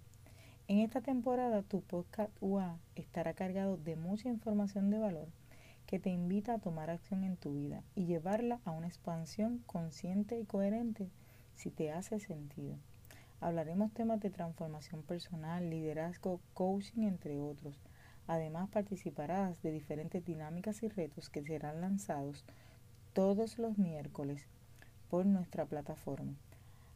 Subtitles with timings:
[0.67, 5.27] En esta temporada tu podcast UA estará cargado de mucha información de valor
[5.94, 10.39] que te invita a tomar acción en tu vida y llevarla a una expansión consciente
[10.39, 11.11] y coherente
[11.53, 12.77] si te hace sentido.
[13.39, 17.80] Hablaremos temas de transformación personal, liderazgo, coaching, entre otros.
[18.25, 22.44] Además participarás de diferentes dinámicas y retos que serán lanzados
[23.13, 24.47] todos los miércoles
[25.11, 26.33] por nuestra plataforma.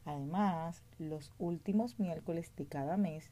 [0.06, 3.30] Además, los últimos miércoles de cada mes,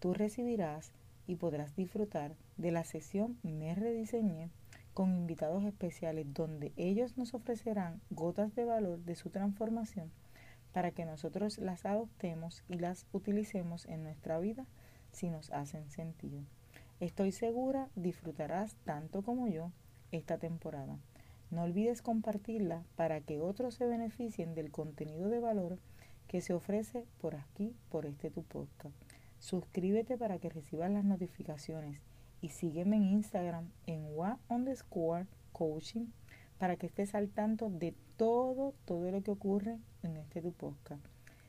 [0.00, 0.90] tú recibirás
[1.28, 4.50] y podrás disfrutar de la sesión Me Rediseñé
[4.96, 10.10] con invitados especiales donde ellos nos ofrecerán gotas de valor de su transformación
[10.72, 14.64] para que nosotros las adoptemos y las utilicemos en nuestra vida
[15.12, 16.40] si nos hacen sentido.
[16.98, 19.70] Estoy segura disfrutarás tanto como yo
[20.12, 20.98] esta temporada.
[21.50, 25.78] No olvides compartirla para que otros se beneficien del contenido de valor
[26.26, 28.96] que se ofrece por aquí, por este tu podcast.
[29.40, 32.00] Suscríbete para que recibas las notificaciones
[32.46, 36.06] y sígueme en Instagram en wa underscore coaching
[36.58, 41.04] para que estés al tanto de todo, todo lo que ocurre en este tu podcast.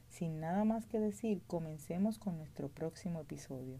[0.10, 3.78] Sin nada más que decir, comencemos con nuestro próximo episodio.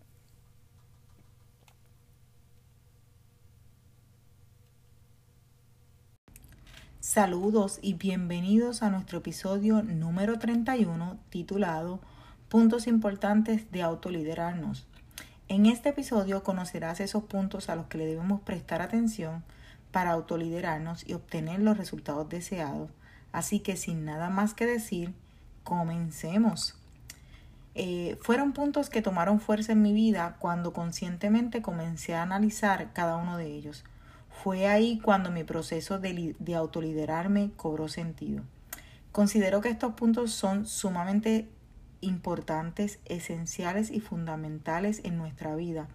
[7.00, 12.00] Saludos y bienvenidos a nuestro episodio número 31 titulado
[12.48, 14.86] Puntos importantes de autoliderarnos.
[15.50, 19.46] En este episodio conocerás esos puntos a los que le debemos prestar atención
[19.92, 22.90] para autoliderarnos y obtener los resultados deseados.
[23.32, 25.14] Así que sin nada más que decir,
[25.64, 26.76] comencemos.
[27.76, 33.16] Eh, fueron puntos que tomaron fuerza en mi vida cuando conscientemente comencé a analizar cada
[33.16, 33.86] uno de ellos.
[34.44, 38.44] Fue ahí cuando mi proceso de, de autoliderarme cobró sentido.
[39.14, 41.48] Considero que estos puntos son sumamente
[42.02, 45.88] importantes, esenciales y fundamentales en nuestra vida,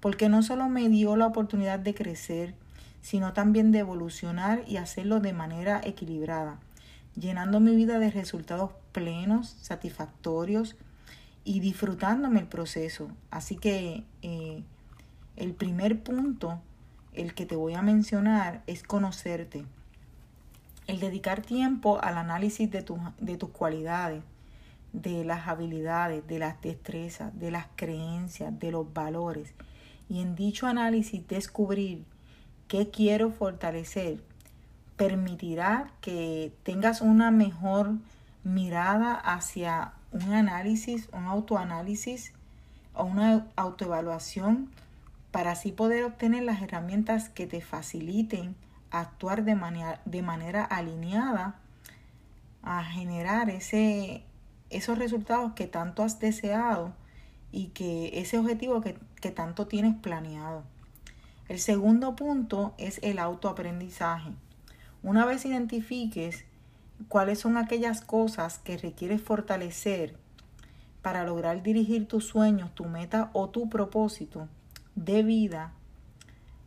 [0.00, 2.54] porque no solo me dio la oportunidad de crecer,
[3.02, 6.58] sino también de evolucionar y hacerlo de manera equilibrada,
[7.16, 10.76] llenando mi vida de resultados plenos, satisfactorios
[11.44, 13.08] y disfrutándome el proceso.
[13.30, 14.62] Así que eh,
[15.36, 16.60] el primer punto,
[17.12, 19.64] el que te voy a mencionar, es conocerte.
[20.86, 22.84] El dedicar tiempo al análisis de,
[23.20, 24.22] de tus cualidades,
[24.92, 29.54] de las habilidades, de las destrezas, de las creencias, de los valores.
[30.08, 32.04] Y en dicho análisis descubrir
[32.68, 34.22] qué quiero fortalecer
[34.96, 37.92] permitirá que tengas una mejor
[38.44, 42.32] mirada hacia un análisis, un autoanálisis
[42.94, 44.70] o una autoevaluación
[45.30, 48.54] para así poder obtener las herramientas que te faciliten
[48.90, 51.56] actuar de manera, de manera alineada
[52.62, 54.24] a generar ese
[54.72, 56.92] esos resultados que tanto has deseado
[57.52, 58.96] y que ese objetivo que,
[59.30, 60.64] tanto tienes planeado.
[61.48, 64.32] El segundo punto es el autoaprendizaje.
[65.02, 66.44] Una vez identifiques
[67.08, 70.16] cuáles son aquellas cosas que requieres fortalecer
[71.02, 74.48] para lograr dirigir tus sueños, tu meta o tu propósito
[74.94, 75.72] de vida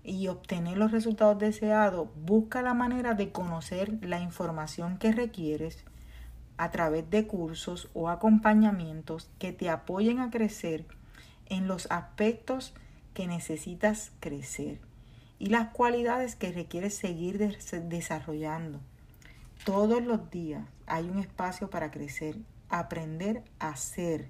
[0.03, 5.83] y obtener los resultados deseados, busca la manera de conocer la información que requieres
[6.57, 10.85] a través de cursos o acompañamientos que te apoyen a crecer
[11.47, 12.73] en los aspectos
[13.13, 14.79] que necesitas crecer
[15.39, 18.79] y las cualidades que requieres seguir desarrollando.
[19.63, 22.37] Todos los días hay un espacio para crecer,
[22.69, 24.29] aprender a hacer,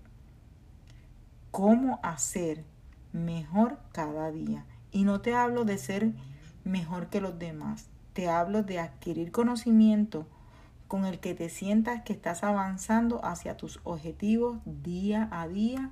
[1.51, 2.63] cómo hacer
[3.11, 4.65] mejor cada día.
[4.91, 6.13] Y no te hablo de ser
[6.63, 10.25] mejor que los demás, te hablo de adquirir conocimiento
[10.87, 15.91] con el que te sientas que estás avanzando hacia tus objetivos día a día,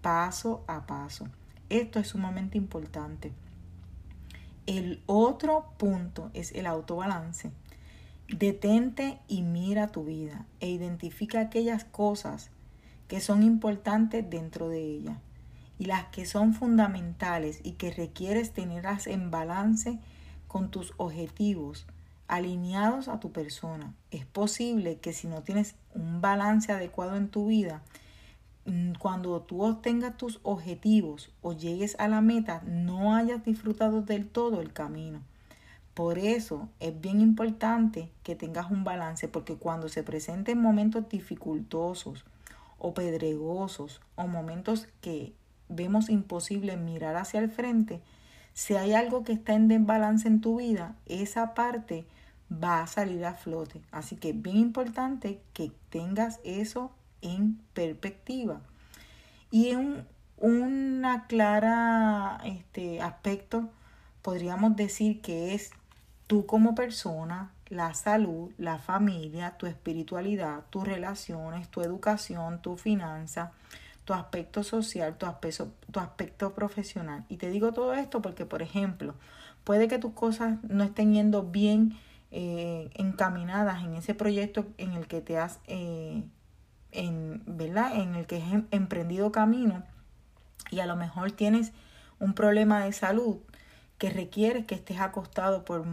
[0.00, 1.28] paso a paso.
[1.68, 3.32] Esto es sumamente importante.
[4.66, 7.50] El otro punto es el autobalance.
[8.28, 12.50] Detente y mira tu vida e identifica aquellas cosas
[13.08, 15.18] que son importantes dentro de ella
[15.78, 19.98] y las que son fundamentales y que requieres tenerlas en balance
[20.46, 21.86] con tus objetivos
[22.30, 23.92] alineados a tu persona.
[24.12, 27.82] Es posible que si no tienes un balance adecuado en tu vida,
[28.66, 34.28] mm, cuando tú obtengas tus objetivos o llegues a la meta, no hayas disfrutado del
[34.28, 35.22] todo el camino.
[35.92, 42.24] Por eso es bien importante que tengas un balance, porque cuando se presenten momentos dificultosos
[42.78, 45.34] o pedregosos o momentos que
[45.68, 48.00] vemos imposible mirar hacia el frente,
[48.54, 52.06] si hay algo que está en desbalance en tu vida, esa parte
[52.52, 53.80] va a salir a flote.
[53.90, 56.90] Así que bien importante que tengas eso
[57.22, 58.60] en perspectiva.
[59.50, 60.06] Y un
[60.40, 63.68] una clara este, aspecto
[64.22, 65.70] podríamos decir que es
[66.26, 73.52] tú como persona, la salud, la familia, tu espiritualidad, tus relaciones, tu educación, tu finanza,
[74.04, 77.24] tu aspecto social, tu aspecto, tu aspecto profesional.
[77.28, 79.14] Y te digo todo esto porque, por ejemplo,
[79.62, 81.98] puede que tus cosas no estén yendo bien
[82.32, 86.22] eh, encaminadas en ese proyecto en el que te has, eh,
[86.92, 87.96] en, ¿verdad?
[87.96, 89.82] En el que has em, emprendido camino
[90.70, 91.72] y a lo mejor tienes
[92.18, 93.38] un problema de salud
[93.98, 95.84] que requiere que estés acostado por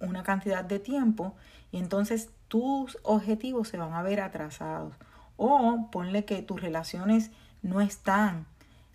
[0.00, 1.34] una cantidad de tiempo
[1.72, 4.94] y entonces tus objetivos se van a ver atrasados.
[5.36, 7.30] O ponle que tus relaciones
[7.62, 8.46] no están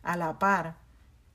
[0.04, 0.76] a la par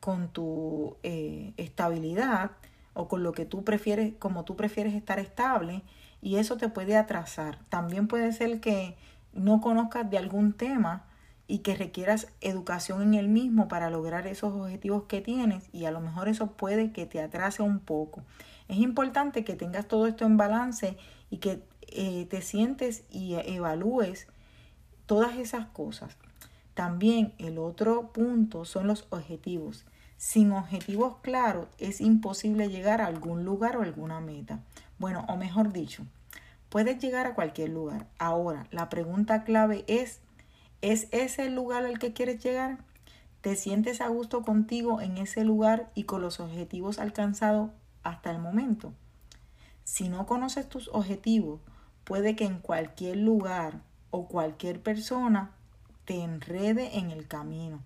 [0.01, 2.53] con tu eh, estabilidad
[2.95, 5.83] o con lo que tú prefieres, como tú prefieres estar estable
[6.23, 7.59] y eso te puede atrasar.
[7.69, 8.97] También puede ser que
[9.33, 11.07] no conozcas de algún tema
[11.47, 15.91] y que requieras educación en el mismo para lograr esos objetivos que tienes y a
[15.91, 18.23] lo mejor eso puede que te atrase un poco.
[18.69, 20.97] Es importante que tengas todo esto en balance
[21.29, 24.29] y que eh, te sientes y evalúes
[25.07, 26.17] todas esas cosas.
[26.81, 29.85] También el otro punto son los objetivos.
[30.17, 34.61] Sin objetivos claros es imposible llegar a algún lugar o alguna meta.
[34.99, 36.07] Bueno, o mejor dicho,
[36.71, 38.07] puedes llegar a cualquier lugar.
[38.19, 40.21] Ahora, la pregunta clave es,
[40.81, 42.79] ¿es ese el lugar al que quieres llegar?
[43.43, 47.73] ¿Te sientes a gusto contigo en ese lugar y con los objetivos alcanzados
[48.03, 48.95] hasta el momento.
[49.85, 51.61] Si no conoces tus objetivos,
[52.05, 55.53] puede que en cualquier lugar o cualquier persona
[56.11, 57.79] te enrede en el camino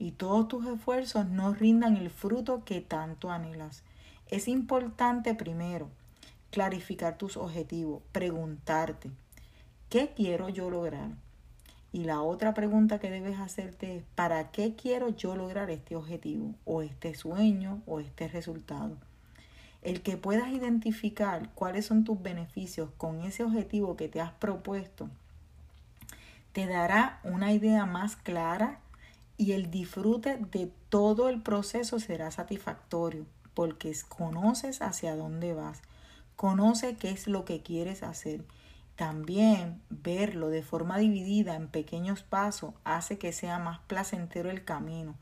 [0.00, 3.84] y todos tus esfuerzos no rindan el fruto que tanto anhelas.
[4.28, 5.88] Es importante primero
[6.50, 9.12] clarificar tus objetivos, preguntarte,
[9.88, 11.10] ¿qué quiero yo lograr?
[11.92, 16.56] Y la otra pregunta que debes hacerte es, ¿para qué quiero yo lograr este objetivo
[16.64, 18.96] o este sueño o este resultado?
[19.80, 25.08] El que puedas identificar cuáles son tus beneficios con ese objetivo que te has propuesto,
[26.52, 28.80] te dará una idea más clara
[29.36, 35.82] y el disfrute de todo el proceso será satisfactorio porque conoces hacia dónde vas,
[36.36, 38.44] conoce qué es lo que quieres hacer.
[38.96, 45.14] También verlo de forma dividida en pequeños pasos hace que sea más placentero el camino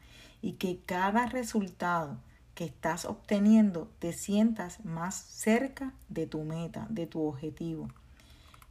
[0.42, 2.18] y que cada resultado
[2.54, 7.88] que estás obteniendo te sientas más cerca de tu meta, de tu objetivo.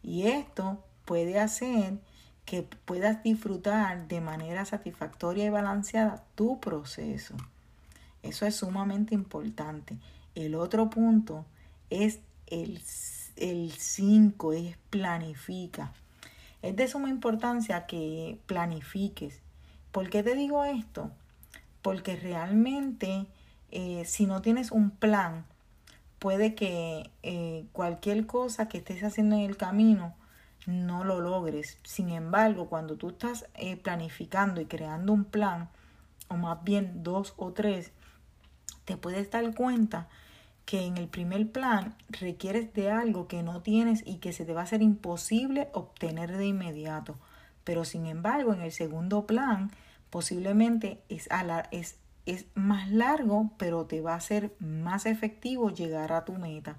[0.04, 2.00] Y esto puede hacer
[2.48, 7.36] que puedas disfrutar de manera satisfactoria y balanceada tu proceso.
[8.24, 9.98] Eso es sumamente importante.
[10.34, 11.46] El otro punto
[11.90, 15.92] es el 5, es planifica.
[16.62, 19.42] Es de suma importancia que planifiques.
[19.92, 21.12] ¿Por qué te digo esto?
[21.82, 23.28] Porque realmente
[23.72, 25.44] eh, si no tienes un plan,
[26.18, 30.16] puede que eh, cualquier cosa que estés haciendo en el camino
[30.68, 31.80] no lo logres.
[31.84, 35.70] Sin embargo, cuando tú estás eh, planificando y creando un plan,
[36.28, 37.92] o más bien dos o tres,
[38.86, 40.08] te puedes dar cuenta
[40.66, 44.54] que en el primer plan requieres de algo que no tienes y que se te
[44.54, 47.18] va a hacer imposible obtener de inmediato.
[47.64, 49.72] Pero sin embargo, en el segundo plan,
[50.12, 51.28] posiblemente es,
[51.72, 51.98] es
[52.28, 56.76] es más largo, pero te va a ser más efectivo llegar a tu meta.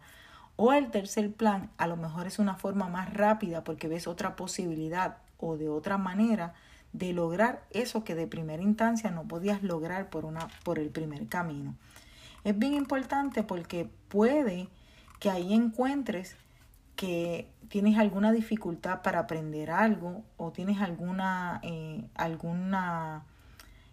[0.61, 4.35] O el tercer plan a lo mejor es una forma más rápida porque ves otra
[4.35, 6.53] posibilidad o de otra manera
[6.93, 11.29] de lograr eso que de primera instancia no podías lograr por, una, por el primer
[11.29, 11.77] camino.
[12.43, 14.69] Es bien importante porque puede
[15.21, 16.37] que ahí encuentres
[16.97, 23.25] que tienes alguna dificultad para aprender algo o tienes alguna, eh, alguna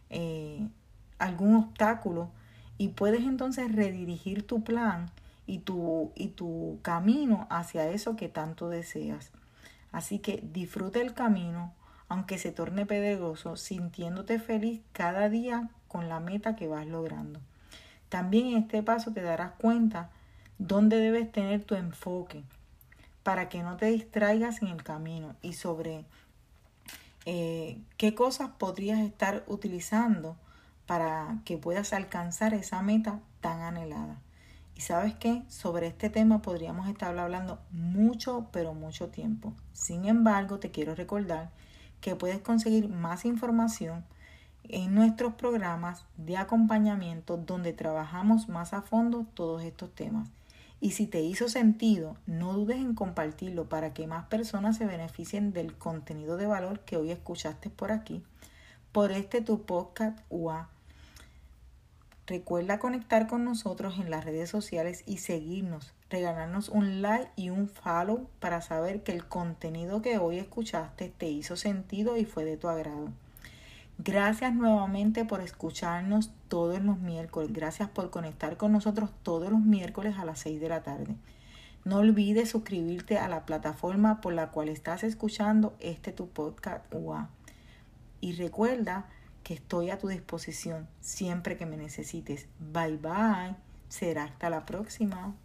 [0.09, 0.67] eh,
[1.19, 2.31] algún obstáculo
[2.79, 5.11] y puedes entonces redirigir tu plan
[5.45, 9.31] y tu, y tu camino hacia eso que tanto deseas.
[9.91, 11.73] Así que disfruta el camino,
[12.07, 17.39] aunque se torne pedregoso, sintiéndote feliz cada día con la meta que vas logrando.
[18.09, 20.09] También en este paso te darás cuenta
[20.57, 22.43] dónde debes tener tu enfoque
[23.23, 26.05] para que no te distraigas en el camino y sobre
[27.25, 30.37] eh, qué cosas podrías estar utilizando
[30.85, 34.21] para que puedas alcanzar esa meta tan anhelada.
[34.75, 39.53] Y sabes qué, sobre este tema podríamos estar hablando mucho, pero mucho tiempo.
[39.71, 41.49] Sin embargo, te quiero recordar
[42.01, 44.03] que puedes conseguir más información
[44.63, 50.29] en nuestros programas de acompañamiento donde trabajamos más a fondo todos estos temas.
[50.81, 55.53] Y si te hizo sentido, no dudes en compartirlo para que más personas se beneficien
[55.53, 58.23] del contenido de valor que hoy escuchaste por aquí,
[58.91, 60.69] por este tu podcast UA.
[62.27, 67.69] Recuerda conectar con nosotros en las redes sociales y seguirnos, regalarnos un like y un
[67.69, 72.57] follow para saber que el contenido que hoy escuchaste te hizo sentido y fue de
[72.57, 73.11] tu agrado.
[73.99, 77.53] Gracias nuevamente por escucharnos todos los miércoles.
[77.53, 81.15] Gracias por conectar con nosotros todos los miércoles a las 6 de la tarde.
[81.85, 87.29] No olvides suscribirte a la plataforma por la cual estás escuchando este tu podcast UA.
[88.19, 89.05] Y recuerda
[89.45, 92.47] que estoy a tu disposición siempre que me necesites.
[92.59, 93.55] Bye bye.
[93.87, 95.35] Será hasta la próxima.